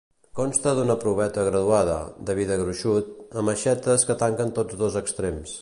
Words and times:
Consta 0.37 0.71
d'una 0.77 0.95
proveta 1.03 1.43
graduada, 1.49 1.99
de 2.31 2.37
vidre 2.41 2.59
gruixut, 2.63 3.15
amb 3.43 3.55
aixetes 3.57 4.09
que 4.11 4.21
tanquen 4.25 4.59
tots 4.61 4.85
dos 4.85 5.03
extrems. 5.07 5.49